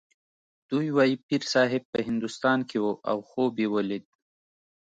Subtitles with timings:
[0.69, 4.05] دوی وايي پیرصاحب په هندوستان کې و او خوب یې ولید.